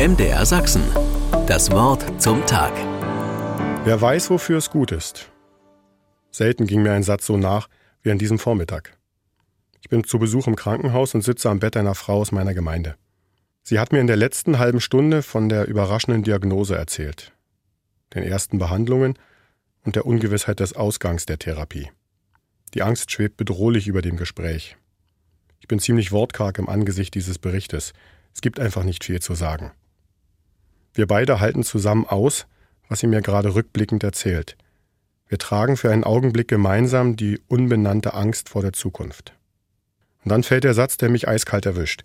MDR 0.00 0.46
Sachsen. 0.46 0.82
Das 1.46 1.70
Wort 1.72 2.22
zum 2.22 2.46
Tag. 2.46 2.72
Wer 3.84 4.00
weiß, 4.00 4.30
wofür 4.30 4.56
es 4.56 4.70
gut 4.70 4.92
ist. 4.92 5.30
Selten 6.30 6.66
ging 6.66 6.82
mir 6.82 6.92
ein 6.92 7.02
Satz 7.02 7.26
so 7.26 7.36
nach 7.36 7.68
wie 8.00 8.10
an 8.10 8.16
diesem 8.16 8.38
Vormittag. 8.38 8.96
Ich 9.82 9.90
bin 9.90 10.02
zu 10.04 10.18
Besuch 10.18 10.46
im 10.46 10.56
Krankenhaus 10.56 11.14
und 11.14 11.20
sitze 11.20 11.50
am 11.50 11.58
Bett 11.58 11.76
einer 11.76 11.94
Frau 11.94 12.14
aus 12.14 12.32
meiner 12.32 12.54
Gemeinde. 12.54 12.96
Sie 13.62 13.78
hat 13.78 13.92
mir 13.92 14.00
in 14.00 14.06
der 14.06 14.16
letzten 14.16 14.58
halben 14.58 14.80
Stunde 14.80 15.22
von 15.22 15.50
der 15.50 15.68
überraschenden 15.68 16.22
Diagnose 16.22 16.76
erzählt, 16.76 17.34
den 18.14 18.22
ersten 18.22 18.56
Behandlungen 18.56 19.18
und 19.84 19.96
der 19.96 20.06
Ungewissheit 20.06 20.60
des 20.60 20.72
Ausgangs 20.72 21.26
der 21.26 21.38
Therapie. 21.38 21.90
Die 22.72 22.80
Angst 22.80 23.12
schwebt 23.12 23.36
bedrohlich 23.36 23.86
über 23.86 24.00
dem 24.00 24.16
Gespräch. 24.16 24.78
Ich 25.58 25.68
bin 25.68 25.78
ziemlich 25.78 26.10
wortkarg 26.10 26.58
im 26.58 26.70
Angesicht 26.70 27.14
dieses 27.14 27.38
Berichtes. 27.38 27.92
Es 28.32 28.40
gibt 28.40 28.58
einfach 28.58 28.84
nicht 28.84 29.04
viel 29.04 29.20
zu 29.20 29.34
sagen. 29.34 29.72
Wir 30.92 31.06
beide 31.06 31.40
halten 31.40 31.62
zusammen 31.62 32.06
aus, 32.06 32.46
was 32.88 33.00
sie 33.00 33.06
mir 33.06 33.22
gerade 33.22 33.54
rückblickend 33.54 34.02
erzählt. 34.02 34.56
Wir 35.28 35.38
tragen 35.38 35.76
für 35.76 35.92
einen 35.92 36.04
Augenblick 36.04 36.48
gemeinsam 36.48 37.14
die 37.14 37.40
unbenannte 37.46 38.14
Angst 38.14 38.48
vor 38.48 38.62
der 38.62 38.72
Zukunft. 38.72 39.32
Und 40.24 40.30
dann 40.30 40.42
fällt 40.42 40.64
der 40.64 40.74
Satz, 40.74 40.96
der 40.96 41.08
mich 41.08 41.28
eiskalt 41.28 41.66
erwischt. 41.66 42.04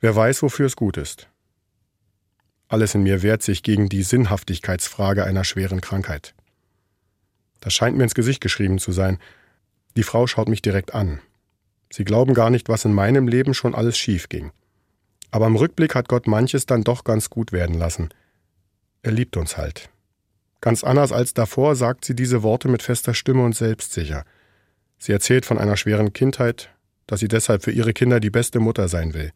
Wer 0.00 0.16
weiß, 0.16 0.42
wofür 0.42 0.66
es 0.66 0.76
gut 0.76 0.96
ist. 0.96 1.28
Alles 2.68 2.94
in 2.94 3.02
mir 3.02 3.22
wehrt 3.22 3.42
sich 3.42 3.62
gegen 3.62 3.88
die 3.88 4.02
Sinnhaftigkeitsfrage 4.02 5.24
einer 5.24 5.44
schweren 5.44 5.80
Krankheit. 5.80 6.34
Das 7.60 7.74
scheint 7.74 7.96
mir 7.96 8.04
ins 8.04 8.14
Gesicht 8.14 8.40
geschrieben 8.40 8.78
zu 8.78 8.92
sein. 8.92 9.18
Die 9.96 10.02
Frau 10.02 10.26
schaut 10.26 10.48
mich 10.48 10.62
direkt 10.62 10.94
an. 10.94 11.20
Sie 11.92 12.04
glauben 12.04 12.34
gar 12.34 12.50
nicht, 12.50 12.68
was 12.68 12.84
in 12.84 12.92
meinem 12.92 13.28
Leben 13.28 13.54
schon 13.54 13.74
alles 13.74 13.98
schief 13.98 14.28
ging. 14.28 14.52
Aber 15.30 15.46
im 15.46 15.56
Rückblick 15.56 15.94
hat 15.94 16.08
Gott 16.08 16.26
manches 16.26 16.66
dann 16.66 16.82
doch 16.82 17.04
ganz 17.04 17.30
gut 17.30 17.52
werden 17.52 17.76
lassen. 17.76 18.08
Er 19.02 19.12
liebt 19.12 19.36
uns 19.36 19.56
halt. 19.56 19.88
Ganz 20.60 20.84
anders 20.84 21.12
als 21.12 21.32
davor 21.32 21.74
sagt 21.74 22.04
sie 22.04 22.14
diese 22.14 22.42
Worte 22.42 22.68
mit 22.68 22.82
fester 22.82 23.14
Stimme 23.14 23.44
und 23.44 23.54
selbstsicher. 23.56 24.24
Sie 24.98 25.12
erzählt 25.12 25.46
von 25.46 25.58
einer 25.58 25.76
schweren 25.76 26.12
Kindheit, 26.12 26.70
dass 27.06 27.20
sie 27.20 27.28
deshalb 27.28 27.64
für 27.64 27.70
ihre 27.70 27.92
Kinder 27.92 28.20
die 28.20 28.30
beste 28.30 28.60
Mutter 28.60 28.88
sein 28.88 29.14
will. 29.14 29.32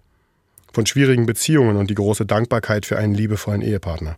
Von 0.73 0.85
schwierigen 0.85 1.25
Beziehungen 1.25 1.77
und 1.77 1.89
die 1.89 1.95
große 1.95 2.27
Dankbarkeit 2.27 2.85
für 2.85 2.99
einen 2.99 3.15
liebevollen 3.15 3.63
Ehepartner. 3.63 4.17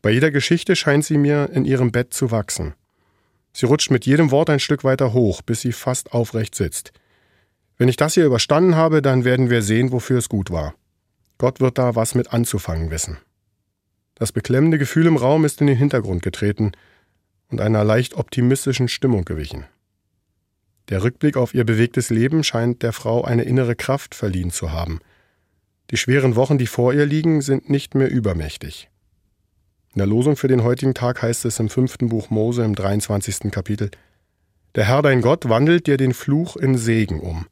Bei 0.00 0.10
jeder 0.10 0.30
Geschichte 0.30 0.76
scheint 0.76 1.04
sie 1.04 1.18
mir 1.18 1.50
in 1.52 1.64
ihrem 1.64 1.92
Bett 1.92 2.14
zu 2.14 2.30
wachsen. 2.30 2.74
Sie 3.52 3.66
rutscht 3.66 3.90
mit 3.90 4.06
jedem 4.06 4.30
Wort 4.30 4.50
ein 4.50 4.60
Stück 4.60 4.84
weiter 4.84 5.12
hoch, 5.12 5.42
bis 5.42 5.60
sie 5.60 5.72
fast 5.72 6.12
aufrecht 6.12 6.54
sitzt. 6.54 6.92
Wenn 7.78 7.88
ich 7.88 7.96
das 7.96 8.14
hier 8.14 8.26
überstanden 8.26 8.74
habe, 8.74 9.02
dann 9.02 9.24
werden 9.24 9.50
wir 9.50 9.62
sehen, 9.62 9.92
wofür 9.92 10.18
es 10.18 10.28
gut 10.28 10.50
war. 10.50 10.74
Gott 11.38 11.60
wird 11.60 11.78
da 11.78 11.94
was 11.94 12.16
mit 12.16 12.32
anzufangen 12.32 12.90
wissen. 12.90 13.18
Das 14.16 14.32
beklemmende 14.32 14.78
Gefühl 14.78 15.06
im 15.06 15.16
Raum 15.16 15.44
ist 15.44 15.60
in 15.60 15.68
den 15.68 15.76
Hintergrund 15.76 16.22
getreten 16.22 16.72
und 17.50 17.60
einer 17.60 17.84
leicht 17.84 18.14
optimistischen 18.14 18.88
Stimmung 18.88 19.24
gewichen. 19.24 19.64
Der 20.88 21.04
Rückblick 21.04 21.36
auf 21.36 21.54
ihr 21.54 21.64
bewegtes 21.64 22.10
Leben 22.10 22.42
scheint 22.42 22.82
der 22.82 22.92
Frau 22.92 23.22
eine 23.22 23.44
innere 23.44 23.76
Kraft 23.76 24.16
verliehen 24.16 24.50
zu 24.50 24.72
haben. 24.72 24.98
Die 25.92 25.96
schweren 25.96 26.34
Wochen, 26.34 26.58
die 26.58 26.66
vor 26.66 26.92
ihr 26.92 27.06
liegen, 27.06 27.42
sind 27.42 27.70
nicht 27.70 27.94
mehr 27.94 28.10
übermächtig. 28.10 28.90
In 29.94 29.98
der 29.98 30.08
Losung 30.08 30.36
für 30.36 30.48
den 30.48 30.64
heutigen 30.64 30.94
Tag 30.94 31.22
heißt 31.22 31.44
es 31.44 31.60
im 31.60 31.68
fünften 31.68 32.08
Buch 32.08 32.28
Mose 32.30 32.64
im 32.64 32.74
23. 32.74 33.52
Kapitel, 33.52 33.90
Der 34.74 34.84
Herr 34.84 35.02
dein 35.02 35.20
Gott 35.22 35.48
wandelt 35.48 35.86
dir 35.86 35.96
den 35.96 36.12
Fluch 36.12 36.56
in 36.56 36.76
Segen 36.76 37.20
um 37.20 37.46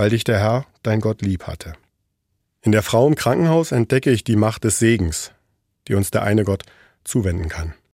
weil 0.00 0.08
dich 0.08 0.24
der 0.24 0.38
Herr, 0.38 0.64
dein 0.82 1.02
Gott, 1.02 1.20
lieb 1.20 1.46
hatte. 1.46 1.74
In 2.62 2.72
der 2.72 2.82
Frau 2.82 3.06
im 3.06 3.16
Krankenhaus 3.16 3.70
entdecke 3.70 4.10
ich 4.10 4.24
die 4.24 4.34
Macht 4.34 4.64
des 4.64 4.78
Segens, 4.78 5.32
die 5.88 5.94
uns 5.94 6.10
der 6.10 6.22
eine 6.22 6.44
Gott 6.44 6.62
zuwenden 7.04 7.50
kann. 7.50 7.74